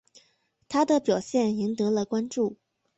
[0.67, 2.57] 他的表现赢得了关注。